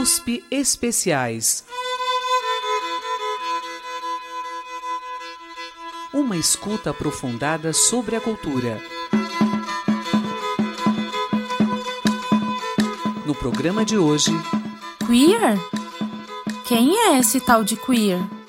[0.00, 1.62] USP Especiais.
[6.10, 8.80] Uma escuta aprofundada sobre a cultura.
[13.26, 14.30] No programa de hoje.
[15.06, 15.58] Queer?
[16.64, 18.39] Quem é esse tal de queer?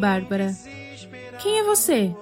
[0.00, 0.56] Bárbara?
[1.42, 2.14] Quem é você?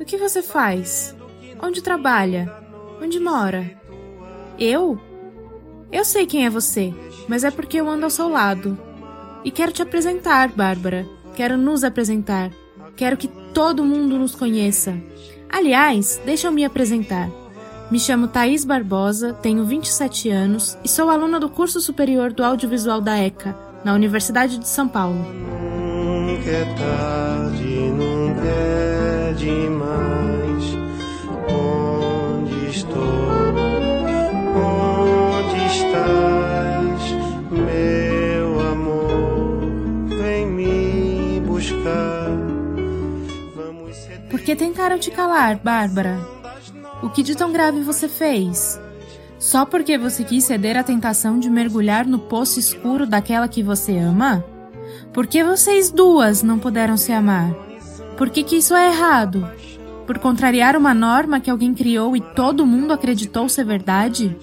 [0.00, 1.14] O que você faz?
[1.62, 2.50] Onde trabalha?
[3.02, 3.70] Onde mora?
[4.58, 4.98] Eu?
[5.92, 6.94] Eu sei quem é você,
[7.28, 8.78] mas é porque eu ando ao seu lado.
[9.44, 11.06] E quero te apresentar, Bárbara.
[11.36, 12.50] Quero nos apresentar.
[12.96, 14.96] Quero que todo mundo nos conheça.
[15.48, 17.30] Aliás, deixa eu me apresentar.
[17.90, 23.00] Me chamo Thaís Barbosa, tenho 27 anos e sou aluna do curso superior do audiovisual
[23.00, 25.24] da ECA, na Universidade de São Paulo.
[26.48, 30.64] Nunca é tarde, nunca é demais.
[31.46, 33.04] Onde estou?
[34.56, 37.02] Onde estás,
[37.50, 39.60] meu amor?
[40.22, 42.30] Vem me buscar.
[44.30, 46.18] Por que tentaram te calar, Bárbara?
[47.02, 48.80] O que de tão grave você fez?
[49.38, 53.98] Só porque você quis ceder à tentação de mergulhar no poço escuro daquela que você
[53.98, 54.42] ama?
[55.12, 57.52] Por que vocês duas não puderam se amar?
[58.16, 59.48] Por que, que isso é errado?
[60.06, 64.36] Por contrariar uma norma que alguém criou e todo mundo acreditou ser verdade?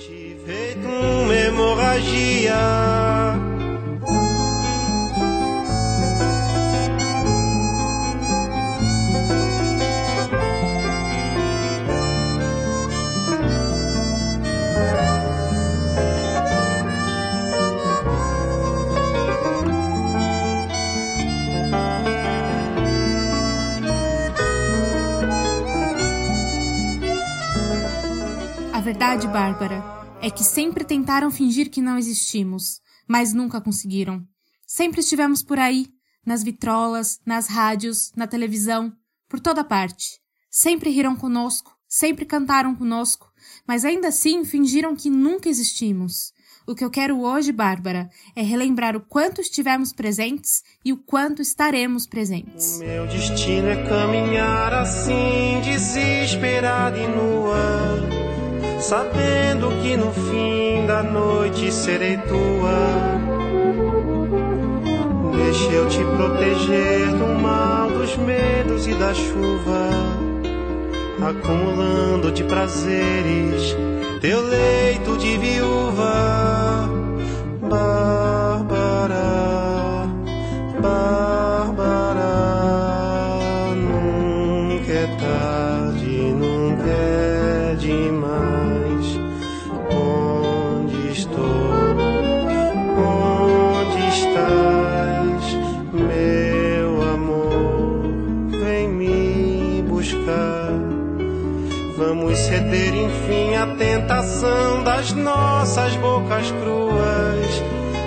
[1.31, 3.14] hemorragia.
[28.85, 29.84] Verdade, Bárbara,
[30.22, 34.23] é que sempre tentaram fingir que não existimos, mas nunca conseguiram.
[34.68, 35.88] Sempre estivemos por aí,
[36.23, 38.94] nas vitrolas, nas rádios, na televisão,
[39.28, 40.19] por toda parte.
[40.51, 43.28] Sempre riram conosco, sempre cantaram conosco,
[43.68, 46.31] mas ainda assim fingiram que nunca existimos.
[46.67, 51.41] O que eu quero hoje, Bárbara, é relembrar o quanto estivemos presentes e o quanto
[51.41, 52.78] estaremos presentes.
[52.78, 58.14] Meu destino é caminhar assim, desesperada e nua,
[58.79, 63.15] sabendo que no fim da noite serei tua.
[65.35, 69.89] Deixa eu te proteger do mal, dos medos e da chuva,
[71.29, 73.75] acumulando de prazeres
[74.21, 76.89] teu leito de viúva.
[77.61, 79.25] Bárbara,
[80.81, 81.24] Bárbara,
[103.25, 107.63] enfim à tentação das nossas bocas cruas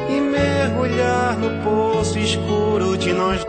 [0.09, 3.45] e mergulhar no poço escuro de nós.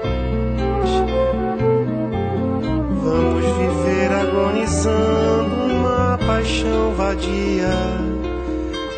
[3.04, 7.70] Vamos viver agonizando uma paixão vadia,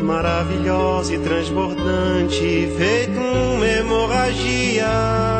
[0.00, 5.31] maravilhosa e transbordante, feito uma hemorragia.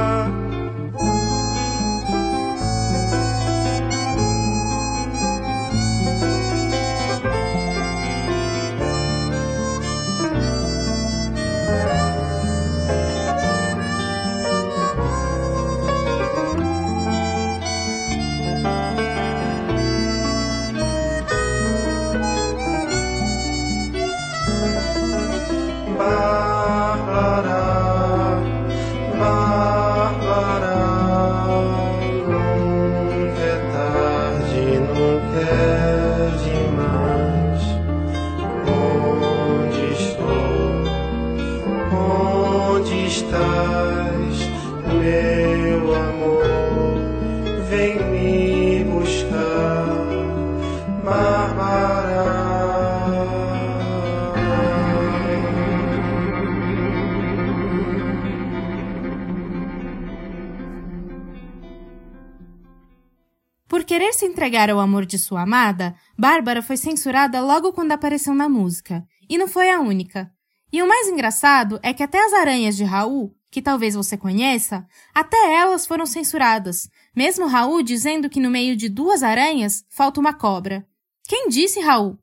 [64.43, 69.06] Entregar ao amor de sua amada, Bárbara foi censurada logo quando apareceu na música.
[69.29, 70.33] E não foi a única.
[70.73, 74.85] E o mais engraçado é que até as aranhas de Raul, que talvez você conheça,
[75.15, 80.35] até elas foram censuradas, mesmo Raul dizendo que no meio de duas aranhas falta uma
[80.35, 80.85] cobra.
[81.29, 82.19] Quem disse, Raul?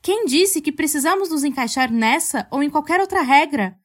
[0.00, 3.76] Quem disse que precisamos nos encaixar nessa ou em qualquer outra regra?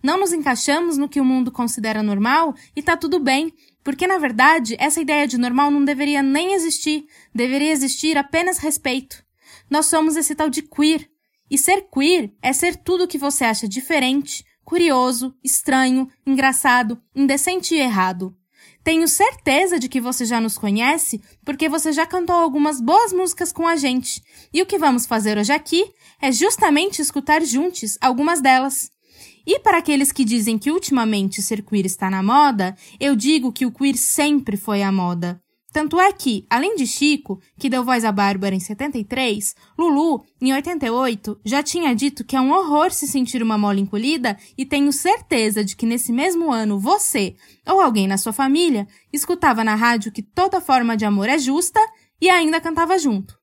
[0.00, 3.52] Não nos encaixamos no que o mundo considera normal e tá tudo bem,
[3.84, 9.22] porque, na verdade, essa ideia de normal não deveria nem existir, deveria existir apenas respeito.
[9.70, 11.08] Nós somos esse tal de queer.
[11.50, 17.74] E ser queer é ser tudo o que você acha diferente, curioso, estranho, engraçado, indecente
[17.74, 18.34] e errado.
[18.82, 23.52] Tenho certeza de que você já nos conhece, porque você já cantou algumas boas músicas
[23.52, 24.22] com a gente.
[24.52, 25.90] E o que vamos fazer hoje aqui
[26.20, 28.90] é justamente escutar juntos algumas delas.
[29.46, 33.66] E para aqueles que dizem que ultimamente ser queer está na moda, eu digo que
[33.66, 35.40] o queer sempre foi a moda.
[35.74, 40.52] Tanto é que, além de Chico, que deu voz a Bárbara em 73, Lulu, em
[40.54, 44.92] 88, já tinha dito que é um horror se sentir uma mola encolhida e tenho
[44.92, 47.34] certeza de que nesse mesmo ano você,
[47.66, 51.80] ou alguém na sua família, escutava na rádio que toda forma de amor é justa
[52.20, 53.36] e ainda cantava junto.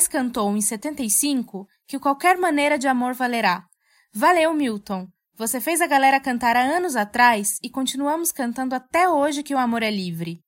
[0.00, 3.66] Mas cantou em 75 que qualquer maneira de amor valerá.
[4.14, 5.06] Valeu, Milton!
[5.36, 9.58] Você fez a galera cantar há anos atrás e continuamos cantando até hoje que o
[9.58, 10.40] amor é livre.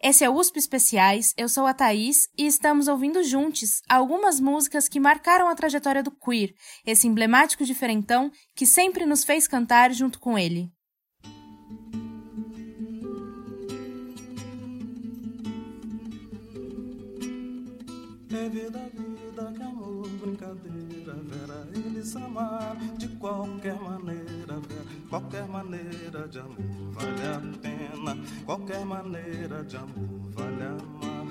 [0.00, 4.88] Esse é o USP Especiais, eu sou a Thaís e estamos ouvindo juntos algumas músicas
[4.88, 6.54] que marcaram a trajetória do queer,
[6.86, 10.70] esse emblemático diferentão que sempre nos fez cantar junto com ele.
[18.50, 26.38] Vida, vida, que amor, brincadeira, vera, eles amaram de qualquer maneira, vera, qualquer maneira de
[26.38, 26.56] amor
[26.92, 31.26] vale a pena, qualquer maneira de amor vale amar.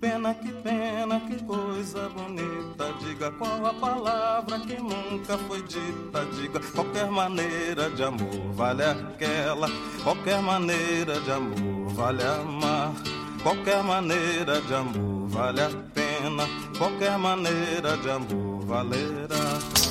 [0.00, 2.92] Pena que pena, que coisa bonita.
[3.00, 6.24] Diga qual a palavra que nunca foi dita.
[6.34, 9.68] Diga qualquer maneira de amor vale aquela.
[10.02, 12.92] Qualquer maneira de amor vale amar.
[13.42, 16.05] Qualquer maneira de amor vale a pena.
[16.78, 19.85] Qualquer maneira de amor valerá.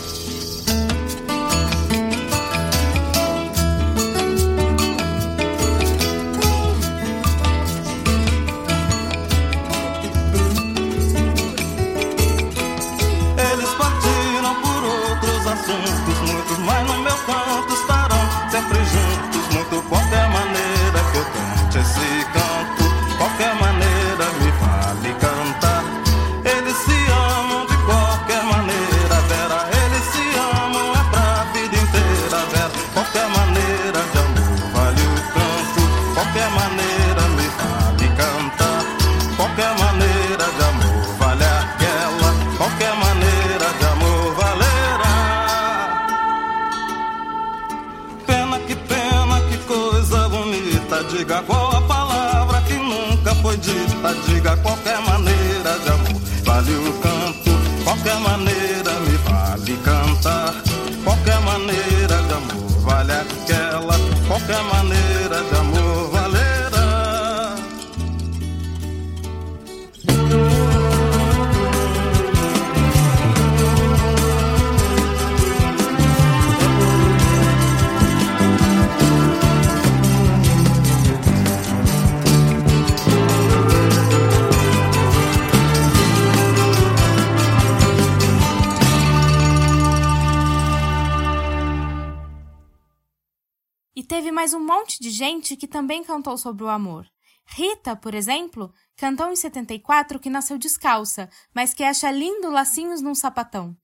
[95.06, 97.06] De gente que também cantou sobre o amor.
[97.46, 103.14] Rita, por exemplo, cantou em 74 que nasceu descalça, mas que acha lindo lacinhos num
[103.14, 103.78] sapatão.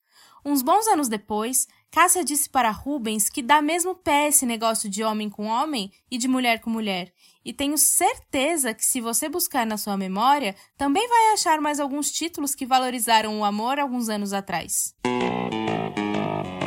[0.44, 5.04] Uns bons anos depois, Cássia disse para Rubens que dá mesmo pé esse negócio de
[5.04, 7.14] homem com homem e de mulher com mulher.
[7.46, 12.12] E tenho certeza que se você buscar na sua memória, também vai achar mais alguns
[12.12, 14.96] títulos que valorizaram o amor alguns anos atrás.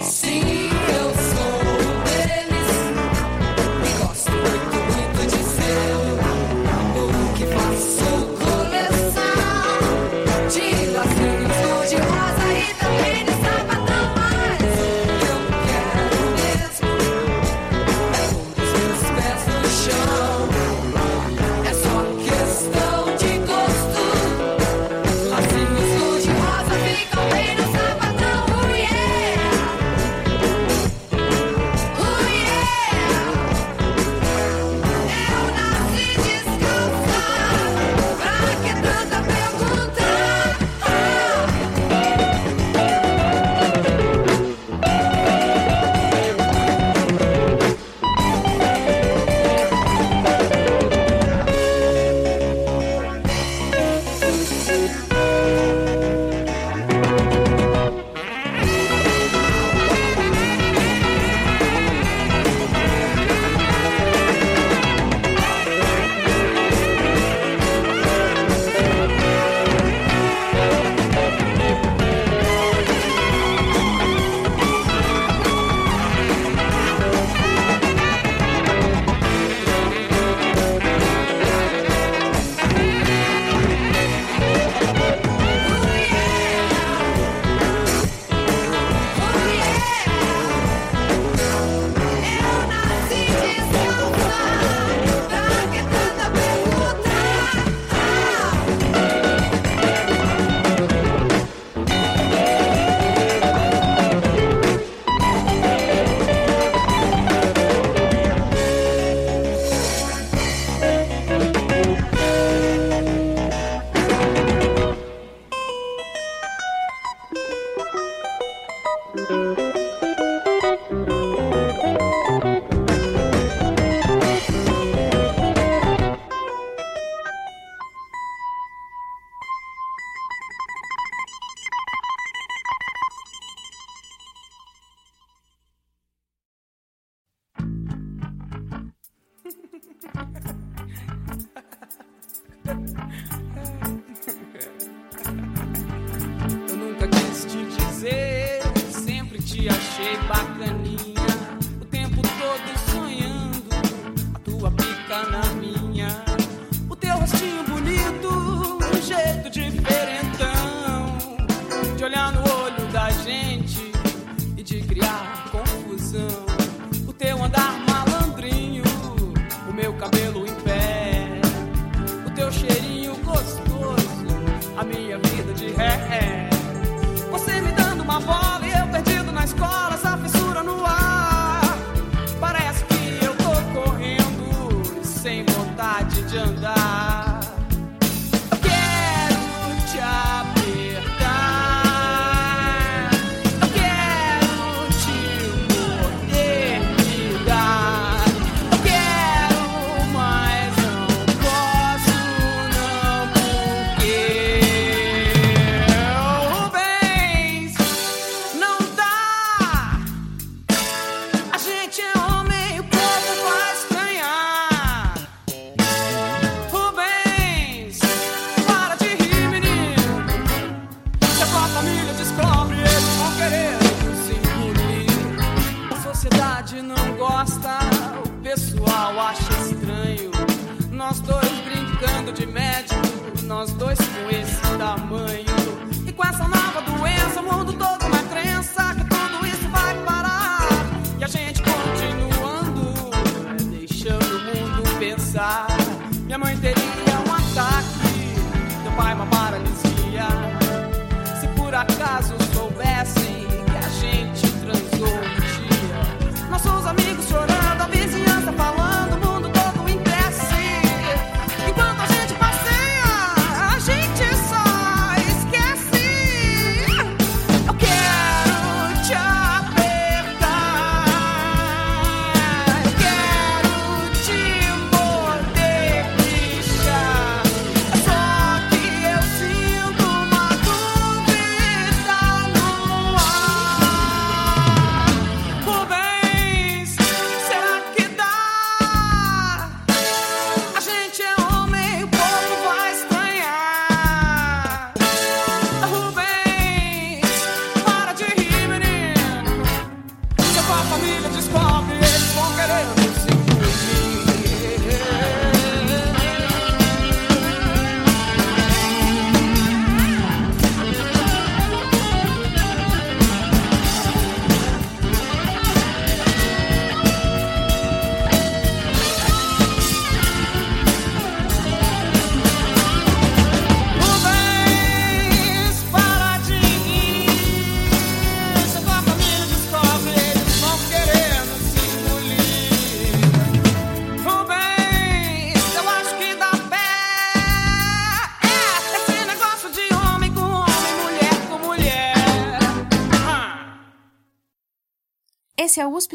[0.01, 0.69] Sim,
[7.45, 7.74] O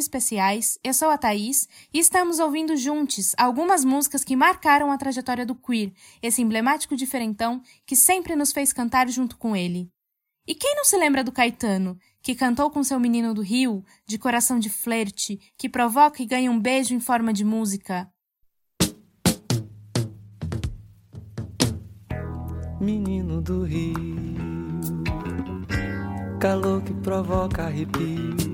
[0.09, 0.79] especiais.
[0.83, 5.55] Eu sou a Thaís e estamos ouvindo juntos algumas músicas que marcaram a trajetória do
[5.55, 9.89] Queer, esse emblemático diferentão que sempre nos fez cantar junto com ele.
[10.47, 14.17] E quem não se lembra do Caetano, que cantou com seu menino do Rio, de
[14.17, 18.11] coração de flerte, que provoca e ganha um beijo em forma de música?
[22.81, 23.93] Menino do Rio,
[26.39, 28.48] calor que provoca arrepio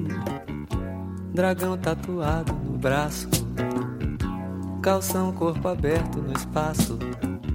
[1.36, 3.28] dragão tatuado no braço,
[4.82, 6.98] calção, corpo aberto no espaço,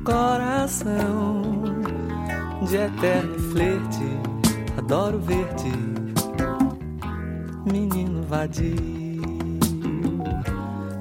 [0.05, 1.43] coração
[2.69, 4.05] de eterno flerte,
[4.77, 5.73] adoro ver-te,
[7.73, 9.01] menino vadio.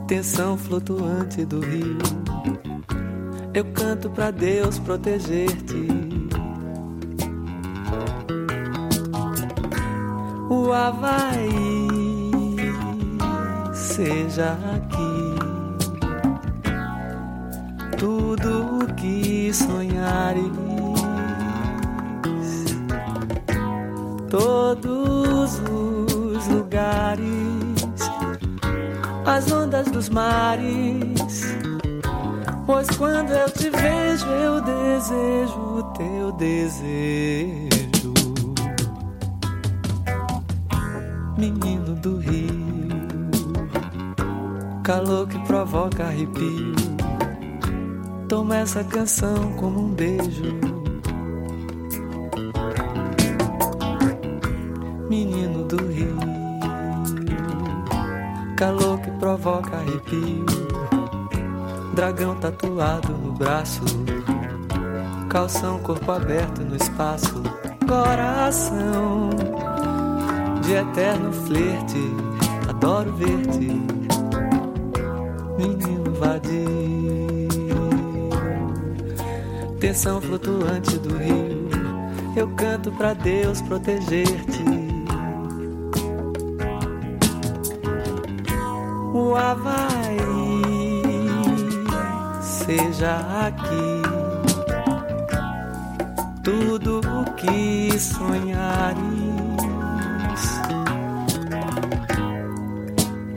[0.07, 1.97] Tensão flutuante do rio,
[3.53, 5.87] eu canto pra Deus proteger-te.
[10.49, 11.78] O Havaí
[13.99, 15.35] seja aqui
[17.97, 20.41] tudo o que sonhares,
[24.29, 27.25] todos os lugares,
[29.25, 31.57] as ondas dos mares.
[32.65, 38.13] Pois quando eu te vejo, eu desejo o teu desejo,
[41.37, 42.38] menino do rio
[44.89, 46.73] calor que provoca arrepio.
[48.27, 50.59] Toma essa canção como um beijo.
[55.07, 56.17] Menino do rio,
[58.57, 60.43] calor que provoca arrepio.
[61.93, 63.83] Dragão tatuado no braço,
[65.29, 67.43] calção corpo aberto no espaço.
[67.87, 69.29] Coração
[70.63, 72.11] de eterno flerte,
[72.67, 73.98] adoro ver-te,
[79.79, 81.69] Tensão flutuante do rio,
[82.35, 84.63] eu canto pra Deus proteger-te.
[89.13, 91.01] O Havaí
[92.41, 94.01] seja aqui
[96.43, 98.99] tudo o que sonhares.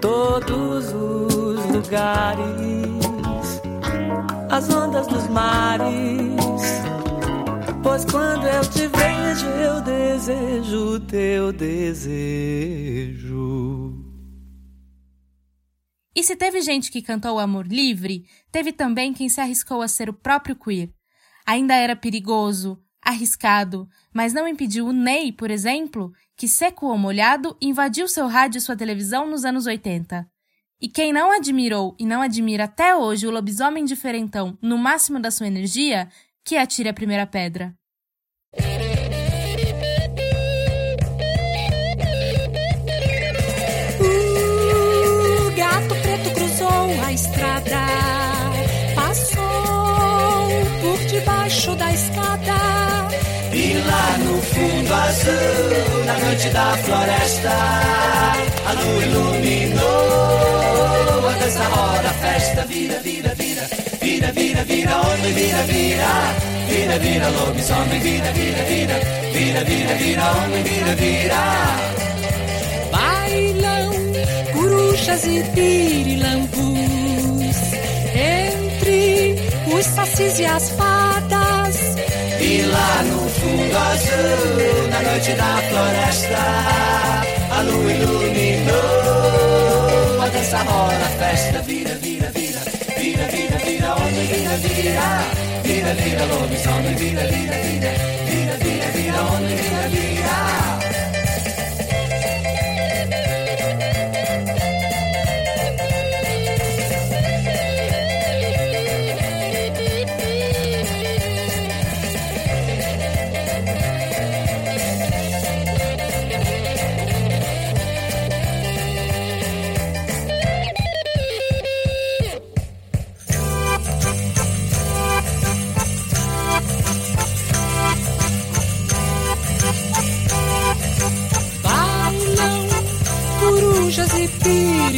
[0.00, 2.71] Todos os lugares,
[4.62, 5.92] as ondas dos mares.
[7.82, 12.62] Pois quando eu te vejo, eu desejo teu desejo.
[16.14, 19.88] E se teve gente que cantou o amor livre, teve também quem se arriscou a
[19.88, 20.92] ser o próprio queer.
[21.44, 27.56] Ainda era perigoso, arriscado, mas não impediu o Ney, por exemplo, que seco ou molhado
[27.60, 30.30] invadiu seu rádio e sua televisão nos anos 80.
[30.82, 35.30] E quem não admirou e não admira até hoje o lobisomem diferentão no máximo da
[35.30, 36.08] sua energia,
[36.44, 37.72] que atire a primeira pedra.
[44.00, 47.86] O gato preto cruzou a estrada,
[48.96, 49.38] passou
[50.80, 52.56] por debaixo da escada.
[53.54, 57.52] E lá no fundo azul, na noite da floresta,
[58.66, 60.21] a lua iluminou
[61.42, 63.68] a dança roda, a festa vira, vira, vira,
[64.00, 66.34] vira, vira, vira, homem, vira, vira,
[66.68, 69.00] vira, vira, lobisomem, vira, vira, vira,
[69.32, 71.42] vira, vira, vira, homem, vira, vira.
[72.92, 73.90] Bailam
[74.52, 76.52] corujas e pirilampus.
[78.14, 79.36] Entre
[79.74, 81.76] os sacis e as fadas.
[82.40, 86.38] E lá no fundo azul, na noite da floresta,
[87.50, 89.01] a lua iluminou
[90.52, 92.60] a dança roda, a festa vira, vira, vira,
[92.98, 97.92] vira, vira, vira, homem, vira, vira, vira, vira, lobisomem, vira, vira, vira,
[98.26, 100.81] vira, vira, vira, homem, vira, vira.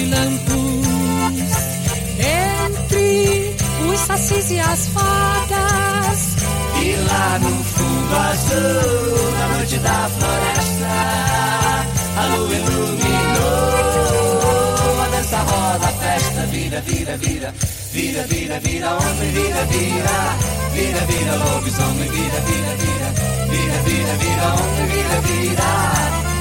[0.04, 1.52] Pirilampus
[2.18, 3.56] entre
[3.88, 6.36] os sacis e as fadas.
[6.82, 10.86] E lá no fundo azul, na noite da floresta,
[12.16, 13.84] a lua iluminou.
[15.02, 17.54] A dança roda, a festa vira, vira, vira,
[17.92, 20.36] vira, vira, vira, homem, vira, vira,
[20.72, 23.08] vira, vira, lobisomem, vira, vira, vira,
[23.48, 25.74] vira, vira, vira, homem, vira, vira.
[26.04, 26.33] Se você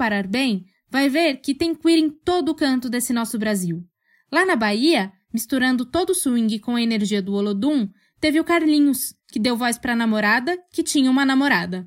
[0.00, 3.84] reparar bem, vai ver que tem queer em todo canto desse nosso Brasil.
[4.32, 7.86] Lá na Bahia, misturando todo o swing com a energia do Olodum,
[8.18, 11.86] teve o Carlinhos, que deu voz pra namorada que tinha uma namorada.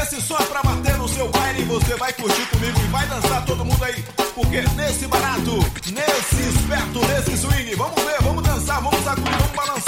[0.00, 3.64] Esse é pra bater no seu baile você vai curtir comigo e vai dançar todo
[3.64, 4.04] mundo aí.
[4.34, 5.56] Porque nesse barato,
[5.92, 9.81] nesse esperto, nesse swing, vamos ver, vamos dançar, vamos sacudir, vamos balançar.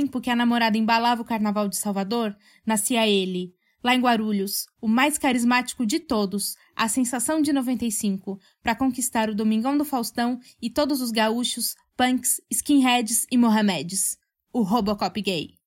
[0.00, 2.34] Tempo que a namorada embalava o carnaval de Salvador,
[2.64, 8.74] nascia ele, lá em Guarulhos, o mais carismático de todos, a sensação de 95, para
[8.74, 14.16] conquistar o Domingão do Faustão e todos os gaúchos, punks, skinheads e mohamedes.
[14.50, 15.60] O Robocop gay.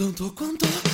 [0.00, 0.89] Tanto quanto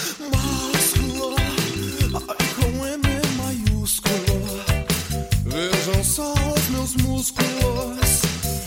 [7.17, 8.21] músculos,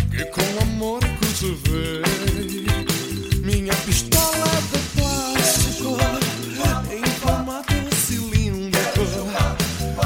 [0.10, 2.02] que com amor cultivei.
[3.44, 5.98] Minha pistola de plástico,
[6.92, 9.06] em formato cilíndrico.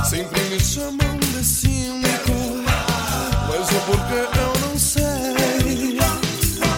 [0.10, 2.34] Sempre me chamam de cínico,
[3.47, 5.97] mas o porquê eu não sei.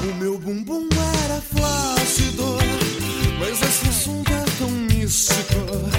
[0.03, 0.87] O meu bumbum
[1.25, 2.57] era flácido.
[3.39, 5.94] Mas esse assunto é tão místico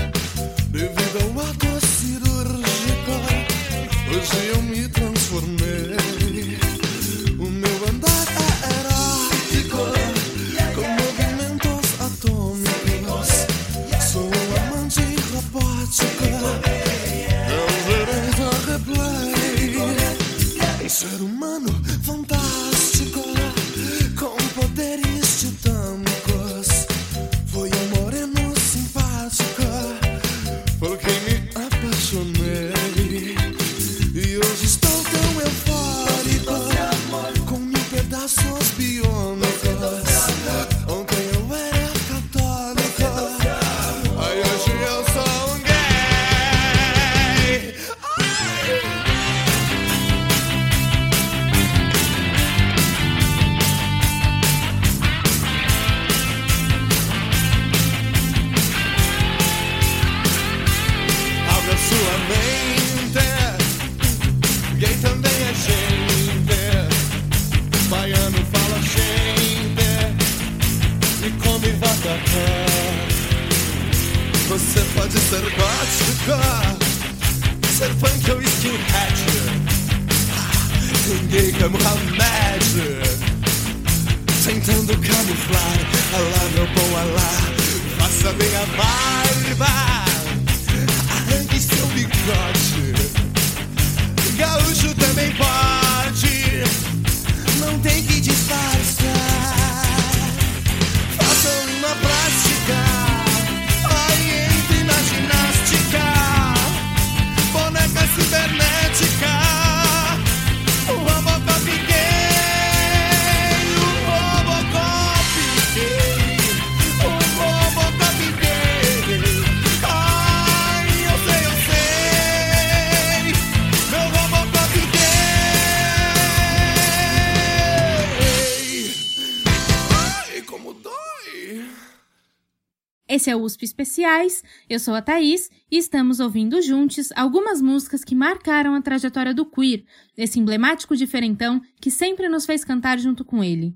[133.27, 138.05] Esse é o USP Especiais, eu sou a Thaís e estamos ouvindo juntos algumas músicas
[138.05, 139.85] que marcaram a trajetória do queer,
[140.17, 143.75] esse emblemático diferentão que sempre nos fez cantar junto com ele.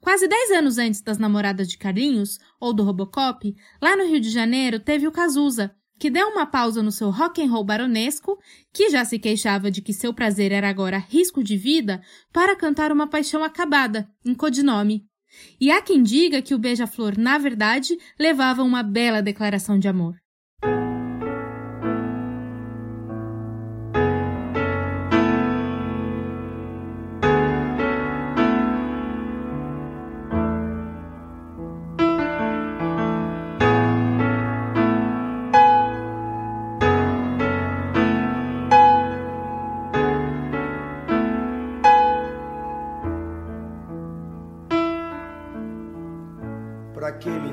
[0.00, 4.30] Quase 10 anos antes das namoradas de Carlinhos, ou do Robocop, lá no Rio de
[4.30, 8.38] Janeiro teve o Cazuza, que deu uma pausa no seu rock and roll baronesco,
[8.72, 12.00] que já se queixava de que seu prazer era agora risco de vida,
[12.32, 15.09] para cantar uma paixão acabada, em codinome.
[15.60, 20.20] E há quem diga que o beija-flor, na verdade, levava uma bela declaração de amor.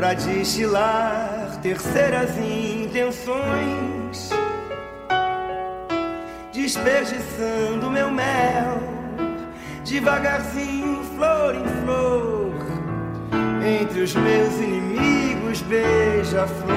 [0.00, 4.30] para destilar terceiras intenções,
[6.54, 8.80] desperdiçando meu mel,
[9.84, 12.54] devagarzinho, flor em flor,
[13.62, 16.70] entre os meus inimigos, beija-flor.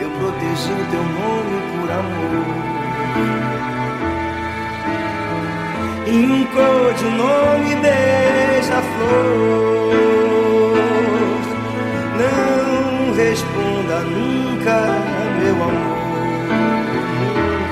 [0.00, 3.75] Eu protegi o teu nome por amor.
[6.08, 8.76] Hincou de nome beija-flor
[12.16, 15.02] Não responda nunca,
[15.40, 15.96] meu amor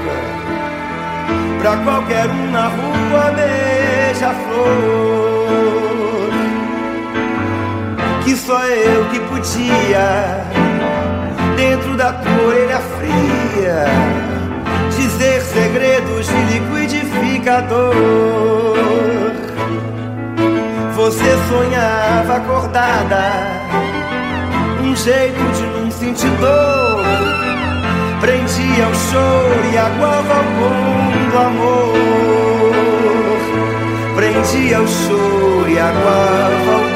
[0.00, 0.16] Nunca.
[1.60, 4.74] Pra qualquer um na rua beija-flor
[8.24, 10.44] Que só eu que podia
[11.56, 13.86] Dentro da tua orelha fria
[14.90, 17.03] Dizer segredos de líquido
[20.94, 23.32] você sonhava acordada,
[24.82, 27.04] um jeito de não sentir dor.
[28.22, 31.92] Prendia o choro e aguava o mundo amor.
[34.16, 36.93] Prendia o choro e aguava o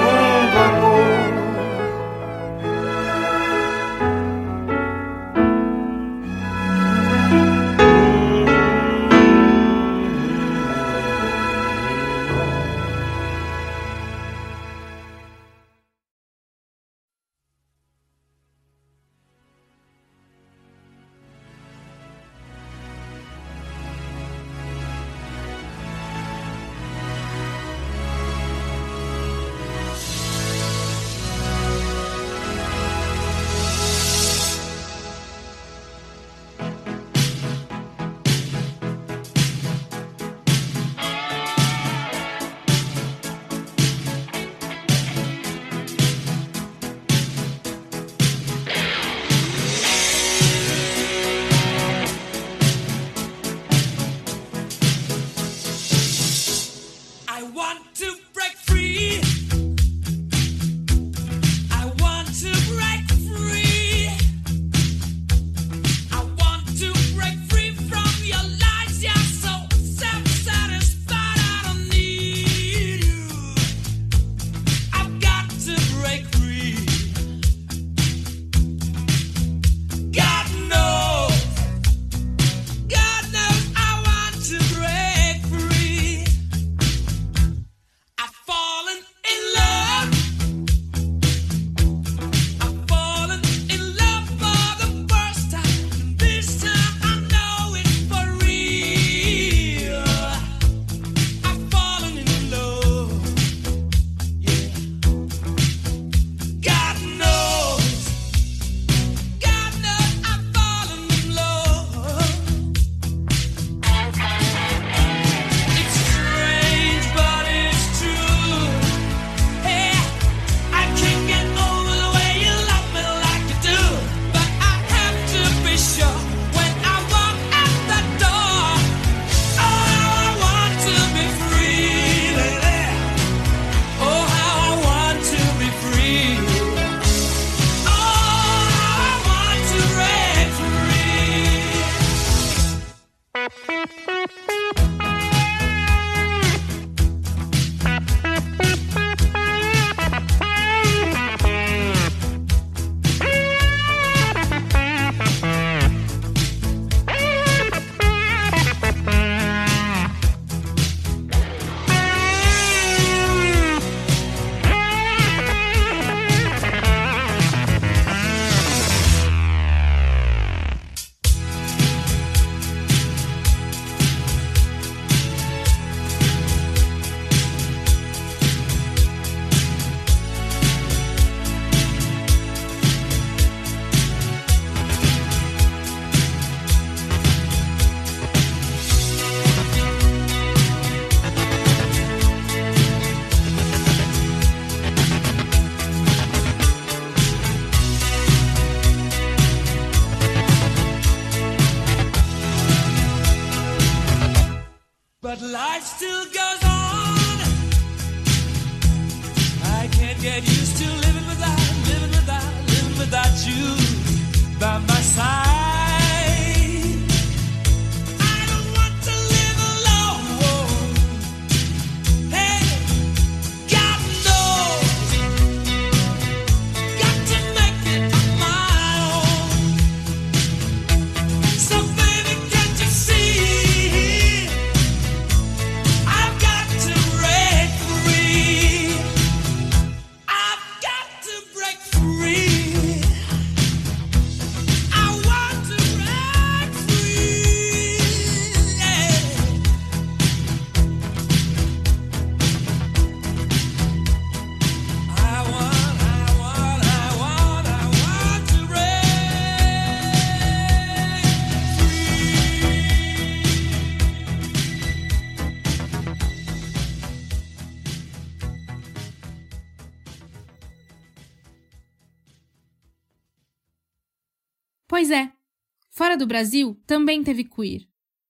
[275.99, 277.81] fora do Brasil também teve queer.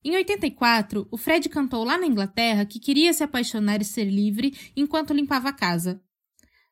[0.03, 4.57] Em 84, o Fred cantou lá na Inglaterra que queria se apaixonar e ser livre
[4.75, 6.01] enquanto limpava a casa.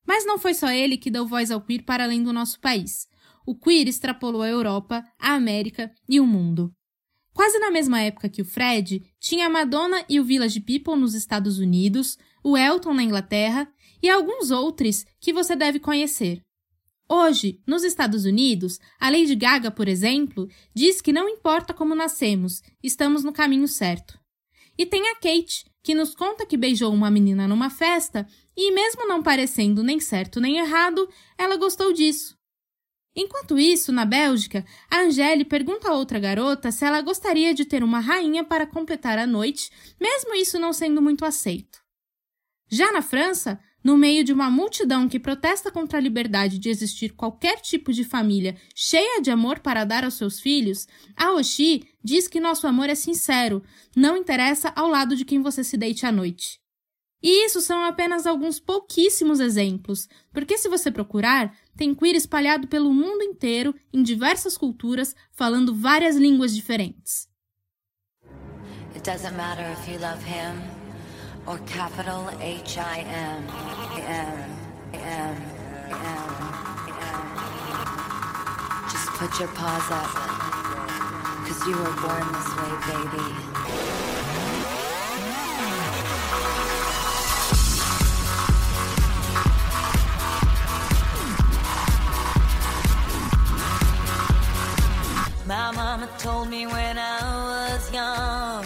[0.07, 3.07] Mas não foi só ele que deu voz ao queer para além do nosso país.
[3.47, 6.75] O queer extrapolou a Europa, a América e o mundo.
[7.35, 11.13] Quase na mesma época que o Fred, tinha a Madonna e o Village People nos
[11.13, 13.71] Estados Unidos, o Elton na Inglaterra
[14.03, 16.46] e alguns outros que você deve conhecer.
[17.09, 22.63] Hoje, nos Estados Unidos, a Lady Gaga, por exemplo, diz que não importa como nascemos,
[22.83, 24.19] estamos no caminho certo.
[24.77, 28.27] E tem a Kate, que nos conta que beijou uma menina numa festa
[28.57, 32.37] e, mesmo não parecendo nem certo nem errado, ela gostou disso.
[33.15, 37.85] Enquanto isso, na Bélgica, a Angele pergunta a outra garota se ela gostaria de ter
[37.85, 41.79] uma rainha para completar a noite, mesmo isso não sendo muito aceito.
[42.69, 47.11] Já na França, no meio de uma multidão que protesta contra a liberdade de existir
[47.11, 52.27] qualquer tipo de família cheia de amor para dar aos seus filhos, a Oxi diz
[52.27, 53.63] que nosso amor é sincero,
[53.95, 56.59] não interessa ao lado de quem você se deite à noite.
[57.23, 62.93] E isso são apenas alguns pouquíssimos exemplos, porque se você procurar, tem queer espalhado pelo
[62.93, 67.29] mundo inteiro, em diversas culturas, falando várias línguas diferentes.
[68.97, 70.76] It doesn't matter if you love him
[71.47, 73.49] or capital H I M
[73.97, 74.51] M
[74.95, 75.37] M
[75.93, 76.27] M
[76.91, 77.27] M.
[78.91, 80.11] Just put your paws up,
[81.47, 83.29] cause you were born this way, baby.
[95.47, 98.66] My mama told me when I was young,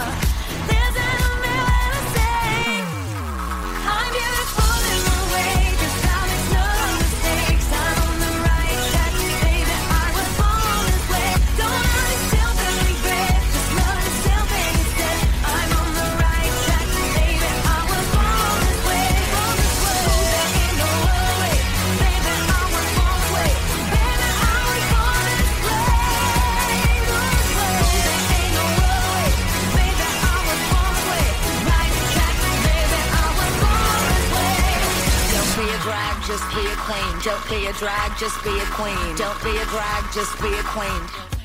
[36.31, 37.19] Just be a queen.
[37.23, 39.15] Don't be a drag, just be a queen.
[39.17, 41.40] Don't be a drag, just be a queen.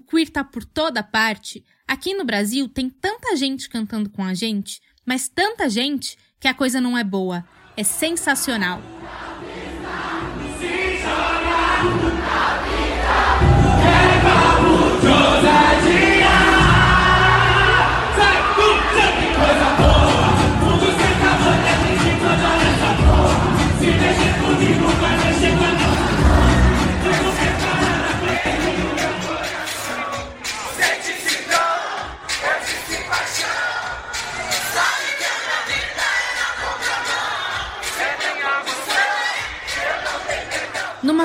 [0.00, 4.32] O queer tá por toda parte, aqui no Brasil tem tanta gente cantando com a
[4.32, 7.44] gente, mas tanta gente que a coisa não é boa.
[7.76, 8.80] É sensacional.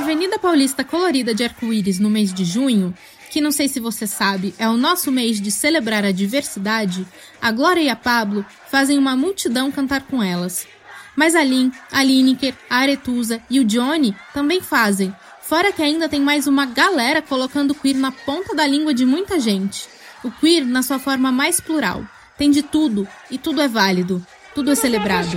[0.05, 2.93] Avenida paulista colorida de arco-íris no mês de junho,
[3.31, 7.07] que não sei se você sabe, é o nosso mês de celebrar a diversidade,
[7.41, 10.67] a Glória e a Pablo fazem uma multidão cantar com elas.
[11.15, 16.07] Mas a Lin, a Lineker, a Aretusa e o Johnny também fazem, fora que ainda
[16.07, 19.87] tem mais uma galera colocando queer na ponta da língua de muita gente.
[20.23, 22.05] O queer na sua forma mais plural.
[22.37, 24.23] Tem de tudo, e tudo é válido.
[24.53, 25.35] Tudo é celebrado.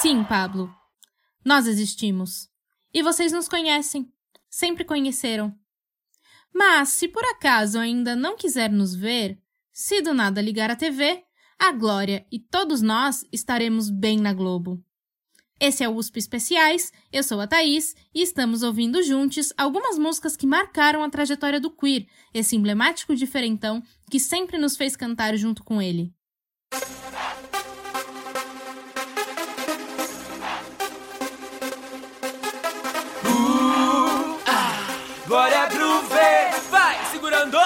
[0.00, 0.74] Sim, Pablo.
[1.44, 2.48] Nós existimos.
[2.90, 4.10] E vocês nos conhecem.
[4.48, 5.54] Sempre conheceram.
[6.54, 9.38] Mas, se por acaso ainda não quiser nos ver,
[9.70, 11.22] se do nada ligar a TV,
[11.58, 14.82] a Glória e todos nós estaremos bem na Globo.
[15.60, 20.34] Esse é o USP Especiais, eu sou a Thaís e estamos ouvindo juntos algumas músicas
[20.34, 25.62] que marcaram a trajetória do queer, esse emblemático diferentão que sempre nos fez cantar junto
[25.62, 26.14] com ele.
[37.40, 37.58] Segurando.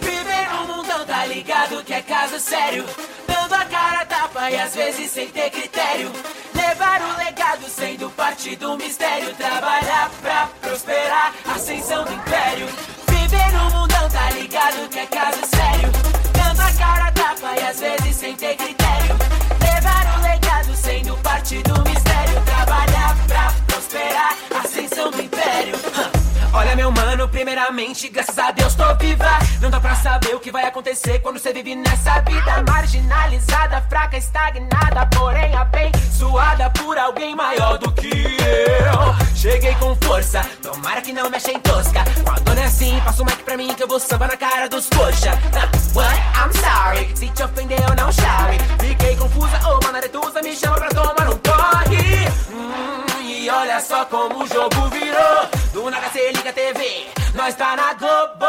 [0.00, 2.84] Viver no mundão, tá ligado que é caso sério.
[3.26, 6.10] Dando a cara tapa e às vezes sem ter critério.
[6.54, 9.34] Levar o legado sendo parte do mistério.
[9.34, 12.68] Trabalhar pra prosperar, ascensão do império.
[13.08, 15.90] Viver no mundão, tá ligado que é caso sério.
[16.32, 19.16] Dando a cara tapa e às vezes sem ter critério.
[19.60, 22.42] Levar o legado sendo parte do mistério.
[22.44, 26.13] Trabalhar pra prosperar, ascensão do império.
[26.56, 29.26] Olha meu mano, primeiramente, graças a Deus tô viva.
[29.60, 34.16] Não dá pra saber o que vai acontecer quando você vive nessa vida Marginalizada, fraca,
[34.16, 39.34] estagnada Porém abençoada por alguém maior do que eu.
[39.34, 42.04] Cheguei com força, tomara que não me achem tosca.
[42.44, 44.88] Quando é assim, passa o mic pra mim que eu vou samba na cara dos
[44.90, 46.16] coxa Nah, What?
[46.36, 48.58] I'm sorry, se te ofendeu não chore.
[48.78, 52.28] Fiquei confusa, ô oh, manaretusa, me chama pra tomar um corre.
[52.48, 57.74] Hum, E olha só como o jogo virou Do nada cê liga TV, nós tá
[57.74, 58.46] na Globo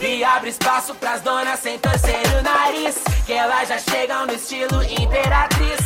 [0.00, 4.82] E abre espaço pras donas sem torcer o nariz Que elas já chegam no estilo
[4.82, 5.78] imperatriz.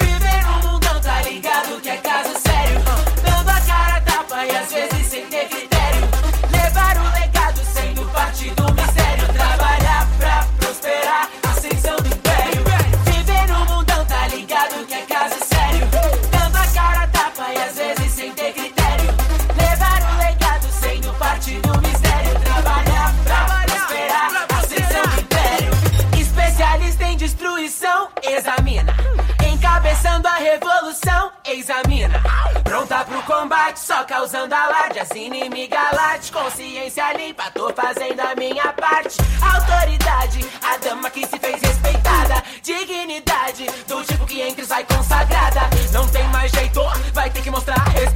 [0.00, 2.80] Viver no mundão, tá ligado que é caso sério.
[3.22, 6.08] Dando a cara tapa e às vezes sem ter critério.
[6.50, 8.91] Levar o legado sendo parte do mistério
[31.62, 32.20] Examina.
[32.64, 34.98] Pronta pro combate, só causando alarde.
[34.98, 39.16] As inimiga late, consciência limpa, tô fazendo a minha parte.
[39.40, 42.42] Autoridade, a dama que se fez respeitada.
[42.64, 45.60] Dignidade, do tipo que entre sai consagrada.
[45.92, 46.80] Não tem mais jeito,
[47.14, 48.11] vai ter que mostrar respeito.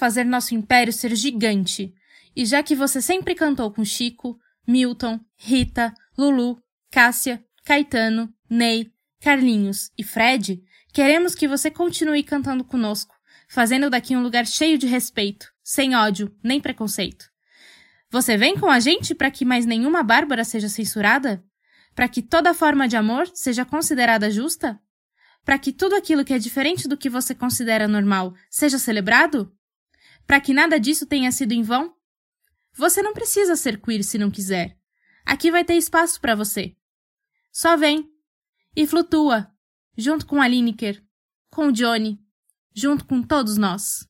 [0.00, 1.94] Fazer nosso império ser gigante.
[2.34, 6.58] E já que você sempre cantou com Chico, Milton, Rita, Lulu,
[6.90, 8.90] Cássia, Caetano, Ney,
[9.20, 10.62] Carlinhos e Fred,
[10.94, 13.14] queremos que você continue cantando conosco,
[13.46, 17.26] fazendo daqui um lugar cheio de respeito, sem ódio nem preconceito.
[18.10, 21.44] Você vem com a gente para que mais nenhuma Bárbara seja censurada?
[21.94, 24.80] Para que toda forma de amor seja considerada justa?
[25.44, 29.54] Para que tudo aquilo que é diferente do que você considera normal seja celebrado?
[30.26, 31.94] Para que nada disso tenha sido em vão?
[32.74, 34.78] Você não precisa ser queer se não quiser.
[35.24, 36.76] Aqui vai ter espaço para você.
[37.52, 38.10] Só vem
[38.74, 39.52] e flutua,
[39.96, 41.04] junto com a Lineker,
[41.50, 42.20] com o Johnny,
[42.74, 44.09] junto com todos nós.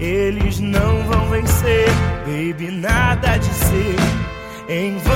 [0.00, 1.88] Eles não vão vencer,
[2.24, 3.96] baby, nada de ser
[4.66, 5.14] em vão.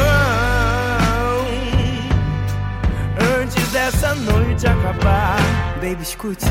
[3.41, 5.39] Antes dessa noite acabar,
[5.76, 6.45] baby, escute,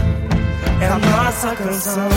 [0.81, 2.09] é a nossa canção.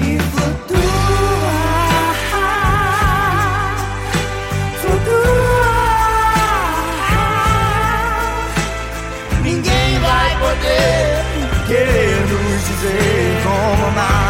[0.00, 0.78] E flutua,
[4.80, 5.28] flutua.
[9.44, 12.07] Ninguém vai poder
[12.78, 14.27] nos dizer como amar.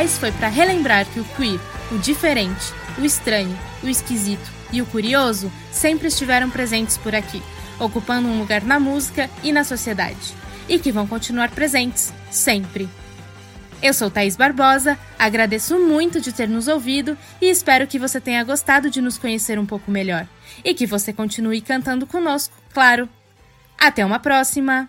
[0.00, 1.60] Especiais foi para relembrar que o queer,
[1.92, 7.42] o diferente, o estranho, o esquisito e o curioso sempre estiveram presentes por aqui,
[7.78, 10.34] ocupando um lugar na música e na sociedade,
[10.68, 12.88] e que vão continuar presentes sempre.
[13.82, 18.44] Eu sou Thaís Barbosa, agradeço muito de ter nos ouvido e espero que você tenha
[18.44, 20.26] gostado de nos conhecer um pouco melhor.
[20.64, 23.08] E que você continue cantando conosco, claro.
[23.78, 24.88] Até uma próxima!